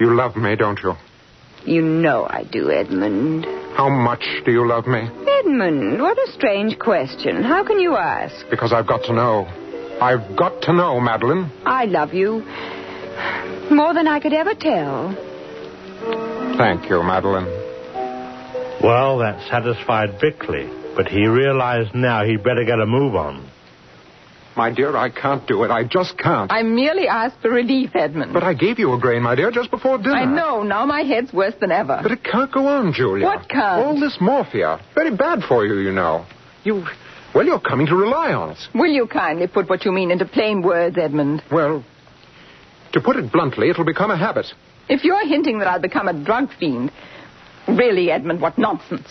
[0.00, 0.94] You love me, don't you?
[1.68, 3.44] You know I do, Edmund.
[3.76, 5.00] How much do you love me?
[5.40, 7.42] Edmund, what a strange question.
[7.42, 8.48] How can you ask?
[8.48, 9.44] Because I've got to know.
[10.00, 11.52] I've got to know, Madeline.
[11.66, 12.40] I love you.
[13.70, 15.14] More than I could ever tell.
[16.56, 17.44] Thank you, Madeline.
[18.82, 23.47] Well, that satisfied Bickley, but he realized now he'd better get a move on.
[24.58, 25.70] My dear, I can't do it.
[25.70, 26.50] I just can't.
[26.50, 28.32] I merely asked for relief, Edmund.
[28.32, 30.16] But I gave you a grain, my dear, just before dinner.
[30.16, 30.64] I know.
[30.64, 32.00] Now my head's worse than ever.
[32.02, 33.24] But it can't go on, Julia.
[33.24, 33.80] What can't?
[33.84, 34.80] All this morphia.
[34.96, 36.26] Very bad for you, you know.
[36.64, 36.84] You.
[37.36, 38.68] Well, you're coming to rely on us.
[38.74, 41.44] Will you kindly put what you mean into plain words, Edmund?
[41.52, 41.84] Well,
[42.94, 44.46] to put it bluntly, it'll become a habit.
[44.88, 46.90] If you're hinting that I'll become a drug fiend,
[47.68, 49.06] really, Edmund, what nonsense.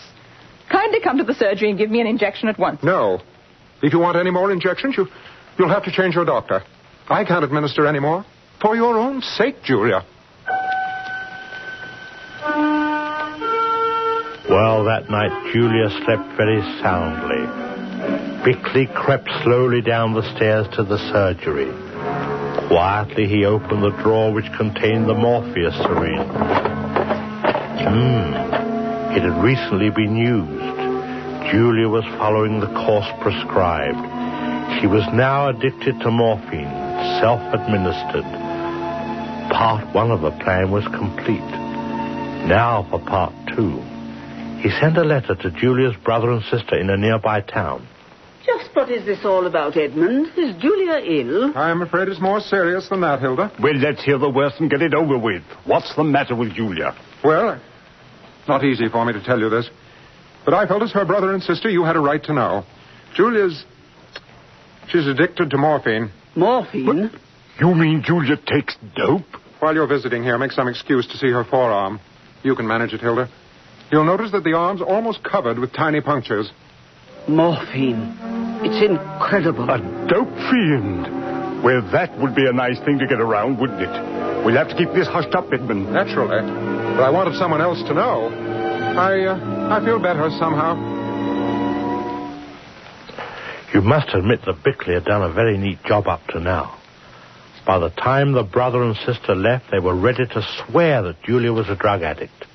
[0.69, 2.83] Kindly come to the surgery and give me an injection at once.
[2.83, 3.21] No.
[3.81, 5.07] If you want any more injections, you,
[5.57, 6.61] you'll have to change your doctor.
[7.09, 8.25] I can't administer any more.
[8.61, 10.03] For your own sake, Julia.
[14.49, 17.45] Well, that night Julia slept very soundly.
[18.43, 21.71] Bickley crept slowly down the stairs to the surgery.
[22.67, 26.31] Quietly, he opened the drawer which contained the morphia syringe.
[27.87, 28.33] Hmm.
[29.15, 31.51] It had recently been used.
[31.51, 34.16] Julia was following the course prescribed.
[34.79, 36.69] She was now addicted to morphine,
[37.19, 38.25] self administered.
[39.51, 41.39] Part one of the plan was complete.
[42.47, 43.79] Now for part two.
[44.61, 47.87] He sent a letter to Julia's brother and sister in a nearby town.
[48.45, 50.27] Just what is this all about, Edmund?
[50.37, 51.57] Is Julia ill?
[51.57, 53.51] I'm afraid it's more serious than that, Hilda.
[53.61, 55.43] Well, let's hear the worst and get it over with.
[55.65, 56.95] What's the matter with Julia?
[57.23, 57.59] Well,
[58.47, 59.69] not easy for me to tell you this.
[60.45, 62.63] But I felt as her brother and sister, you had a right to know.
[63.15, 63.65] Julia's.
[64.89, 66.11] She's addicted to morphine.
[66.35, 67.09] Morphine?
[67.11, 67.21] But
[67.59, 69.25] you mean Julia takes dope?
[69.59, 71.99] While you're visiting here, make some excuse to see her forearm.
[72.43, 73.29] You can manage it, Hilda.
[73.91, 76.51] You'll notice that the arm's almost covered with tiny punctures.
[77.27, 78.15] Morphine.
[78.63, 79.69] It's incredible.
[79.69, 81.63] A dope fiend.
[81.63, 84.45] Well, that would be a nice thing to get around, wouldn't it?
[84.45, 85.91] We'll have to keep this hushed up, Edmund.
[85.91, 86.41] Naturally.
[86.41, 88.27] But I wanted someone else to know.
[88.29, 90.96] I, uh, I feel better somehow.
[93.73, 96.77] You must admit that Bickley had done a very neat job up to now.
[97.65, 101.51] By the time the brother and sister left, they were ready to swear that Julia
[101.51, 102.45] was a drug addict.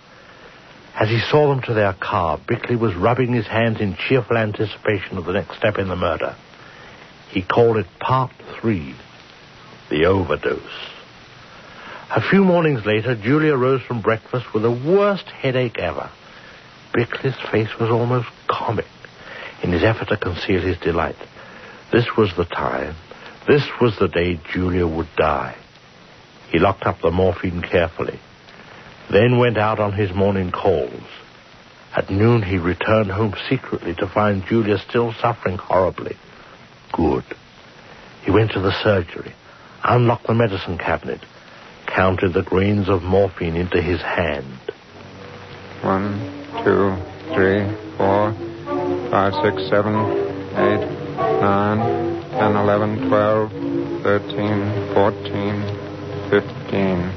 [0.99, 5.19] As he saw them to their car, Bickley was rubbing his hands in cheerful anticipation
[5.19, 6.35] of the next step in the murder.
[7.29, 8.95] He called it Part Three,
[9.91, 10.61] the overdose.
[12.11, 16.11] A few mornings later, Julia rose from breakfast with the worst headache ever.
[16.95, 18.87] Bickley's face was almost comic
[19.63, 21.17] in his effort to conceal his delight.
[21.93, 22.95] This was the time,
[23.47, 25.57] this was the day Julia would die.
[26.51, 28.21] He locked up the morphine carefully
[29.13, 31.03] then went out on his morning calls.
[31.95, 36.17] At noon, he returned home secretly to find Julia still suffering horribly.
[36.93, 37.25] Good.
[38.25, 39.35] He went to the surgery,
[39.85, 41.21] unlocked the medicine cabinet,
[41.87, 44.59] counted the grains of morphine into his hand.
[45.83, 46.19] One,
[46.65, 46.97] two,
[47.35, 48.35] three, four,
[49.13, 49.93] five, six, seven,
[50.57, 50.85] eight,
[51.45, 51.79] nine,
[52.33, 53.53] ten, eleven, twelve,
[54.03, 55.61] thirteen, fourteen,
[56.33, 57.13] fifteen.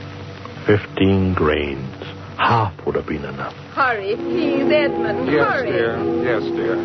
[0.68, 1.94] Fifteen grains.
[2.38, 3.54] Half would have been enough.
[3.74, 5.32] Hurry, please, Edmund.
[5.32, 5.72] Yes, hurry.
[5.72, 6.24] dear.
[6.24, 6.76] Yes, dear.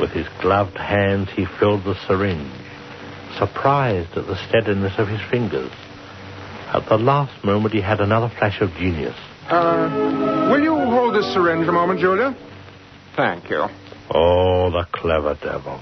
[0.00, 2.50] With his gloved hands, he filled the syringe,
[3.38, 5.70] surprised at the steadiness of his fingers.
[6.72, 9.14] At the last moment, he had another flash of genius.
[9.48, 12.36] Uh, will you hold this syringe a moment, Julia?
[13.14, 13.66] Thank you.
[14.12, 15.80] Oh, the clever devil.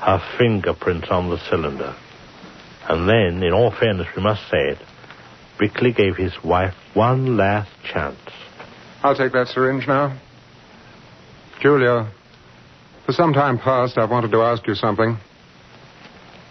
[0.00, 1.94] Her fingerprints on the cylinder.
[2.88, 4.78] And then, in all fairness, we must say it,
[5.58, 8.18] Bickley gave his wife one last chance.
[9.02, 10.18] I'll take that syringe now.
[11.60, 12.10] Julia,
[13.06, 15.16] for some time past, I've wanted to ask you something.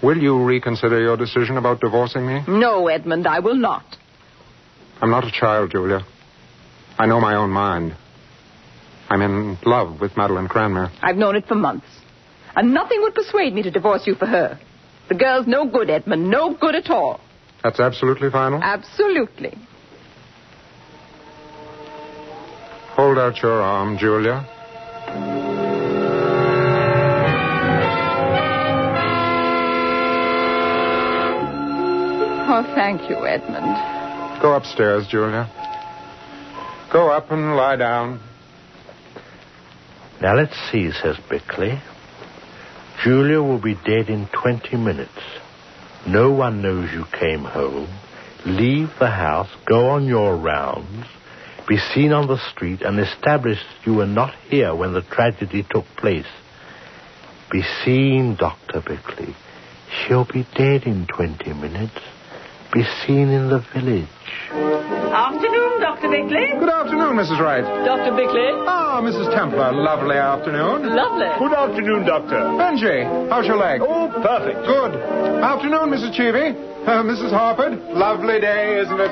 [0.01, 2.41] Will you reconsider your decision about divorcing me?
[2.47, 3.85] No, Edmund, I will not.
[5.01, 6.05] I'm not a child, Julia.
[6.97, 7.95] I know my own mind.
[9.11, 10.89] I'm in love with Madeline Cranmere.
[11.01, 11.85] I've known it for months.
[12.55, 14.57] And nothing would persuade me to divorce you for her.
[15.09, 16.29] The girl's no good, Edmund.
[16.29, 17.19] No good at all.
[17.61, 18.63] That's absolutely final?
[18.63, 19.57] Absolutely.
[22.95, 24.47] Hold out your arm, Julia.
[32.47, 34.41] Oh, thank you, Edmund.
[34.41, 35.49] Go upstairs, Julia.
[36.93, 38.21] Go up and lie down.
[40.21, 41.81] Now let's see, says Bickley.
[43.03, 45.09] Julia will be dead in 20 minutes.
[46.07, 47.89] No one knows you came home.
[48.45, 51.07] Leave the house, go on your rounds,
[51.67, 55.85] be seen on the street, and establish you were not here when the tragedy took
[55.97, 56.25] place.
[57.51, 58.81] Be seen, Dr.
[58.81, 59.35] Bickley.
[59.89, 61.99] She'll be dead in 20 minutes.
[62.73, 64.07] Be seen in the village.
[66.11, 66.35] Afternoon, Dr.
[66.35, 66.59] Bickley.
[66.59, 67.39] Good afternoon, Mrs.
[67.39, 67.63] Wright.
[67.63, 68.11] Dr.
[68.15, 68.49] Bickley.
[68.67, 69.33] Ah, Mrs.
[69.33, 69.71] Templar.
[69.71, 70.93] Lovely afternoon.
[70.93, 71.27] Lovely.
[71.39, 72.35] Good afternoon, Doctor.
[72.59, 73.81] Benji, how's your leg?
[73.81, 74.59] Oh, perfect.
[74.67, 74.95] Good.
[75.41, 76.13] Afternoon, Mrs.
[76.13, 76.67] Cheevy.
[76.81, 77.29] Uh, Mrs.
[77.29, 77.73] Harford.
[77.93, 79.11] Lovely day, isn't it?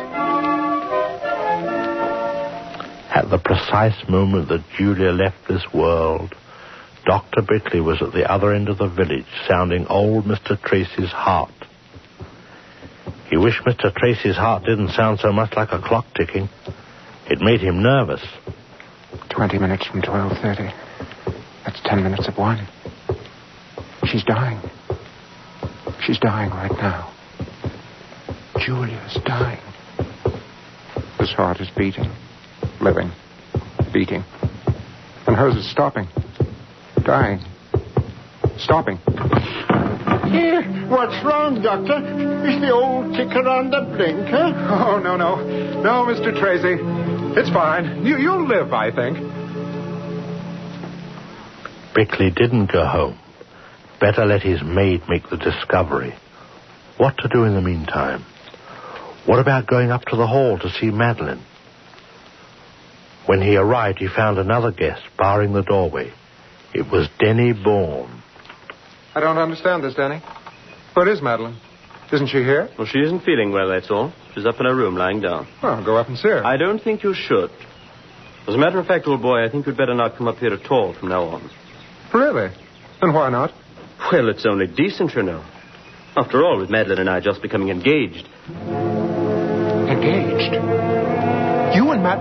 [3.13, 6.33] At the precise moment that Julia left this world,
[7.05, 7.43] Dr.
[7.47, 10.59] Bickley was at the other end of the village sounding old Mr.
[10.59, 11.53] Tracy's heart.
[13.29, 13.93] He wished Mr.
[13.93, 16.49] Tracy's heart didn't sound so much like a clock ticking.
[17.29, 18.25] It made him nervous.
[19.29, 20.73] Twenty minutes from 12.30.
[21.65, 22.67] That's ten minutes of one.
[24.05, 24.59] She's dying.
[26.01, 27.13] She's dying right now.
[28.57, 29.61] Julia's dying.
[31.19, 32.09] His heart is beating,
[32.81, 33.11] living,
[33.93, 34.23] beating.
[35.27, 36.07] And hers is stopping,
[37.03, 37.39] dying,
[38.57, 38.97] stopping.
[40.31, 41.97] Here, what's wrong, Doctor?
[42.47, 44.53] Is the old ticker on the blink, huh?
[44.87, 45.35] Oh, no, no.
[45.81, 46.37] No, Mr.
[46.39, 46.81] Tracy.
[47.37, 48.05] It's fine.
[48.05, 49.17] You, you'll live, I think.
[51.95, 53.19] Bickley didn't go home.
[53.99, 56.13] Better let his maid make the discovery.
[56.97, 58.25] What to do in the meantime?
[59.25, 61.43] What about going up to the hall to see Madeline?
[63.25, 66.11] When he arrived, he found another guest barring the doorway.
[66.73, 68.23] It was Denny Bourne.
[69.13, 70.21] I don't understand this, Denny.
[70.93, 71.57] Where is Madeline?
[72.11, 72.69] Isn't she here?
[72.77, 74.11] Well, she isn't feeling well, that's all.
[74.33, 75.47] She's up in her room, lying down.
[75.61, 76.43] Well, go up and see her.
[76.45, 77.51] I don't think you should.
[78.47, 80.53] As a matter of fact, old boy, I think you'd better not come up here
[80.53, 81.49] at all from now on.
[82.13, 82.49] Really?
[83.01, 83.53] And why not?
[84.11, 85.43] Well, it's only decent, you know.
[86.17, 88.27] After all, with Madeline and I just becoming engaged.
[89.87, 90.53] Engaged?
[91.75, 92.19] You and Matt.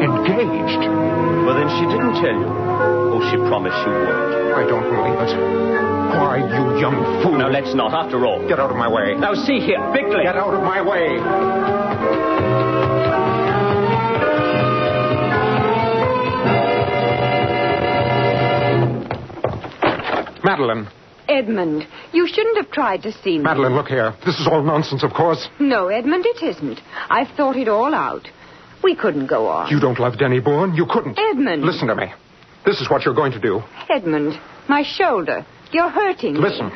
[0.00, 1.35] Engaged?
[1.46, 2.50] Well, then she didn't tell you.
[2.50, 4.10] Oh, she promised she would.
[4.58, 5.30] I don't believe it.
[6.18, 7.38] Why, you young fool.
[7.38, 8.42] Now, let's not, after all.
[8.48, 9.14] Get out of my way.
[9.14, 10.24] Now, see here, Bickley.
[10.24, 11.22] Get out of my way.
[20.42, 20.88] Madeline.
[21.28, 23.44] Edmund, you shouldn't have tried to see me.
[23.44, 24.14] Madeline, look here.
[24.24, 25.48] This is all nonsense, of course.
[25.58, 26.80] No, Edmund, it isn't.
[27.08, 28.28] I've thought it all out.
[28.86, 29.68] We couldn't go on.
[29.68, 30.74] You don't love Denny Bourne.
[30.74, 31.18] You couldn't.
[31.18, 31.64] Edmund.
[31.64, 32.12] Listen to me.
[32.64, 33.60] This is what you're going to do.
[33.90, 35.44] Edmund, my shoulder.
[35.72, 36.38] You're hurting me.
[36.40, 36.70] Listen.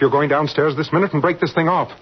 [0.00, 1.96] You're going downstairs this minute and break this thing off.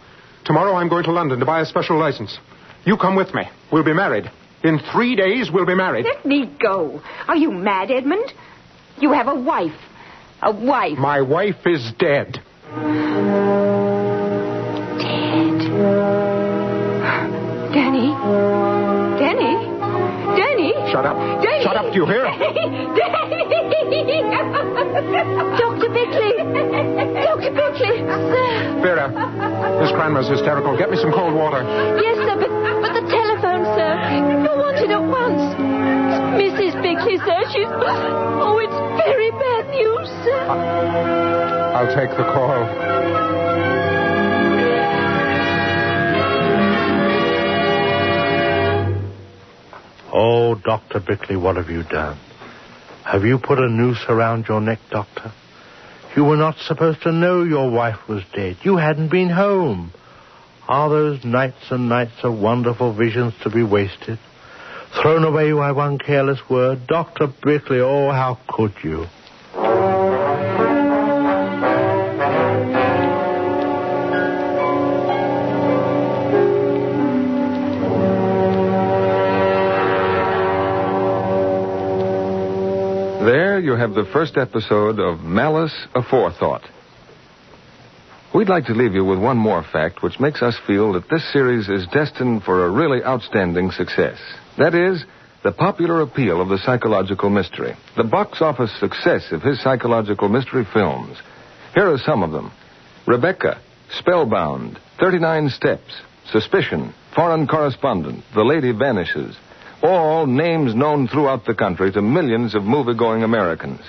[0.46, 2.38] Tomorrow I'm going to London to buy a special license.
[2.86, 3.42] You come with me.
[3.70, 4.30] We'll be married.
[4.62, 6.06] In three days, we'll be married.
[6.06, 7.02] Let me go.
[7.28, 8.32] Are you mad, Edmund?
[8.98, 9.78] You have a wife.
[10.40, 10.96] A wife.
[10.96, 12.40] My wife is dead.
[15.02, 16.23] Dead.
[20.94, 21.18] Shut up.
[21.66, 22.22] Shut up, do you hear?
[25.58, 25.90] Dr.
[25.90, 26.38] Bickley!
[27.18, 27.50] Dr.
[27.50, 27.98] Bickley!
[27.98, 28.78] Sir!
[28.78, 29.10] Vera,
[29.82, 30.78] Miss Cranmere's hysterical.
[30.78, 31.66] Get me some cold water.
[31.98, 32.46] Yes, sir, but,
[32.78, 33.90] but the telephone, sir.
[34.46, 35.42] You're wanted at once.
[36.38, 36.78] Mrs.
[36.80, 37.42] Bickley, sir.
[37.50, 37.66] She's.
[37.66, 40.46] Oh, it's very bad news, sir.
[41.74, 43.43] I'll take the call.
[50.64, 51.00] Dr.
[51.00, 52.18] Bickley, what have you done?
[53.04, 55.32] Have you put a noose around your neck, Doctor?
[56.16, 58.56] You were not supposed to know your wife was dead.
[58.62, 59.92] You hadn't been home.
[60.66, 64.18] Are those nights and nights of wonderful visions to be wasted?
[65.02, 66.86] Thrown away by one careless word?
[66.86, 67.26] Dr.
[67.26, 69.06] Bickley, oh, how could you?
[83.64, 86.68] You have the first episode of Malice Aforethought.
[88.34, 91.32] We'd like to leave you with one more fact which makes us feel that this
[91.32, 94.18] series is destined for a really outstanding success.
[94.58, 95.02] That is,
[95.44, 100.66] the popular appeal of the psychological mystery, the box office success of his psychological mystery
[100.70, 101.16] films.
[101.74, 102.52] Here are some of them
[103.06, 103.62] Rebecca,
[103.98, 109.36] Spellbound, 39 Steps, Suspicion, Foreign Correspondent, The Lady Vanishes.
[109.84, 113.82] All names known throughout the country to millions of movie going Americans.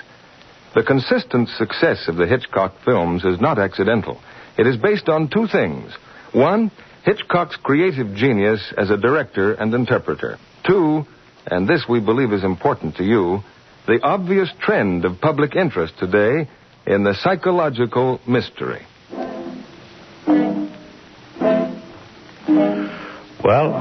[0.74, 4.20] The consistent success of the Hitchcock films is not accidental.
[4.58, 5.90] It is based on two things.
[6.34, 6.70] One,
[7.02, 10.36] Hitchcock's creative genius as a director and interpreter.
[10.66, 11.06] Two,
[11.46, 13.40] and this we believe is important to you,
[13.86, 16.46] the obvious trend of public interest today
[16.86, 18.82] in the psychological mystery.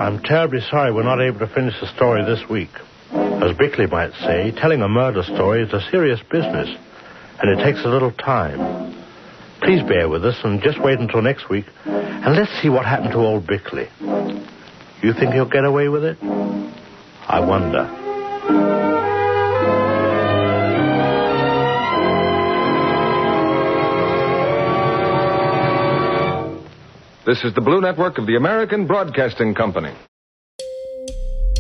[0.06, 2.70] I'm terribly sorry we're not able to finish the story this week.
[3.12, 6.70] As Bickley might say, telling a murder story is a serious business,
[7.40, 9.04] and it takes a little time.
[9.64, 13.14] Please bear with us and just wait until next week, and let's see what happened
[13.14, 13.88] to old Bickley.
[15.02, 16.22] You think he'll get away with it?
[16.22, 18.05] I wonder.
[27.26, 29.92] This is the Blue Network of the American Broadcasting Company.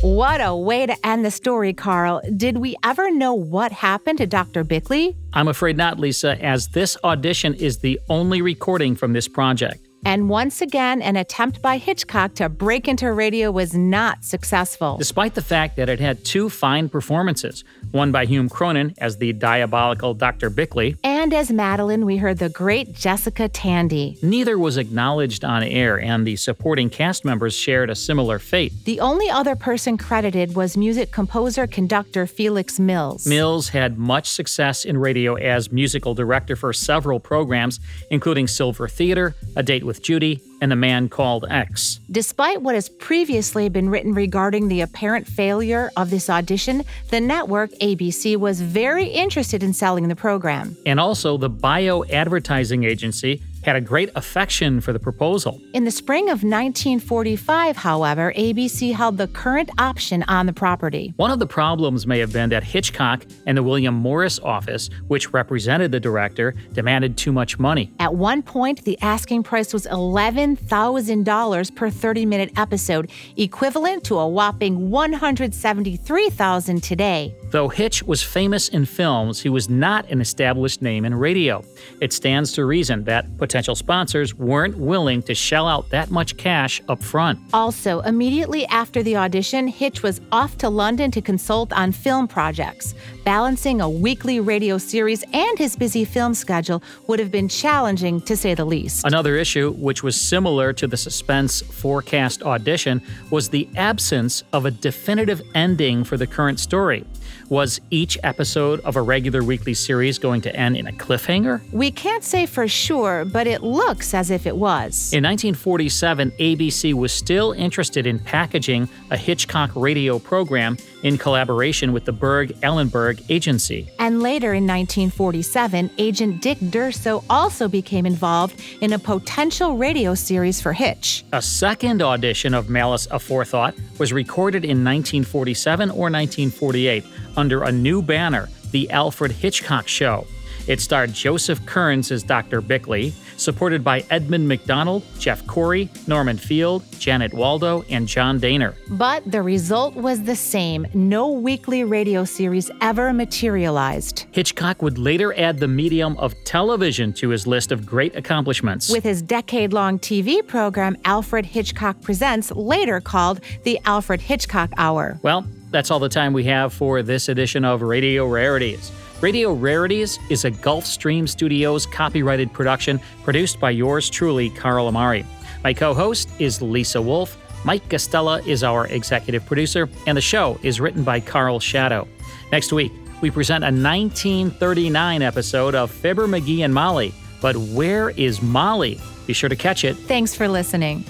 [0.02, 2.22] What a way to end the story, Carl.
[2.38, 4.64] Did we ever know what happened to Dr.
[4.64, 5.18] Bickley?
[5.34, 9.85] I'm afraid not, Lisa, as this audition is the only recording from this project.
[10.06, 14.98] And once again, an attempt by Hitchcock to break into radio was not successful.
[14.98, 19.32] Despite the fact that it had two fine performances one by Hume Cronyn as the
[19.34, 20.50] diabolical Dr.
[20.50, 24.18] Bickley, and as Madeline, we heard the great Jessica Tandy.
[24.22, 28.74] Neither was acknowledged on air, and the supporting cast members shared a similar fate.
[28.84, 33.26] The only other person credited was music composer conductor Felix Mills.
[33.26, 37.80] Mills had much success in radio as musical director for several programs,
[38.12, 42.00] including Silver Theater, A Date with Judy, and The Man Called X.
[42.10, 47.72] Despite what has previously been written regarding the apparent failure of this audition, the network,
[47.82, 50.78] ABC, was very interested in selling the program.
[50.86, 55.60] And also, the Biow Advertising Agency had a great affection for the proposal.
[55.74, 61.14] In the spring of 1945, however, ABC held the current option on the property.
[61.18, 65.34] One of the problems may have been that Hitchcock and the William Morris office, which
[65.34, 67.92] represented the director, demanded too much money.
[68.00, 74.28] At one point, the asking price was $11,000 per 30 minute episode, equivalent to a
[74.28, 77.36] whopping 173,000 today.
[77.52, 81.64] Though Hitch was famous in films, he was not an established name in radio.
[82.02, 86.82] It stands to reason that potential sponsors weren't willing to shell out that much cash
[86.90, 87.40] up front.
[87.54, 92.94] Also, immediately after the audition, Hitch was off to London to consult on film projects.
[93.24, 98.36] Balancing a weekly radio series and his busy film schedule would have been challenging, to
[98.36, 99.06] say the least.
[99.06, 104.72] Another issue, which was similar to the suspense forecast audition, was the absence of a
[104.72, 107.06] definitive ending for the current story.
[107.50, 111.62] Was each episode of a regular weekly series going to end in a cliffhanger?
[111.72, 115.14] We can't say for sure, but it looks as if it was.
[115.14, 122.04] In 1947, ABC was still interested in packaging a Hitchcock radio program in collaboration with
[122.04, 123.88] the Berg Allenberg Agency.
[124.00, 130.60] And later in 1947, agent Dick Dorso also became involved in a potential radio series
[130.60, 131.24] for Hitch.
[131.32, 137.06] A second audition of Malice Aforethought was recorded in 1947 or 1948
[137.38, 140.26] under a new banner, The Alfred Hitchcock Show.
[140.68, 142.60] It starred Joseph Kearns as Dr.
[142.60, 148.76] Bickley, supported by Edmund McDonald, Jeff Corey, Norman Field, Janet Waldo, and John Dehner.
[148.90, 154.26] But the result was the same no weekly radio series ever materialized.
[154.32, 158.90] Hitchcock would later add the medium of television to his list of great accomplishments.
[158.90, 165.20] With his decade long TV program, Alfred Hitchcock Presents, later called the Alfred Hitchcock Hour.
[165.22, 168.92] Well, that's all the time we have for this edition of Radio Rarities.
[169.26, 175.26] Radio Rarities is a Gulfstream Studios copyrighted production produced by yours truly, Carl Amari.
[175.64, 177.36] My co host is Lisa Wolf.
[177.66, 182.08] Mike Costella is our executive producer, and the show is written by Carl Shadow.
[182.52, 187.12] Next week, we present a 1939 episode of Fibber McGee and Molly.
[187.42, 189.02] But where is Molly?
[189.26, 189.96] Be sure to catch it.
[189.96, 191.04] Thanks for listening.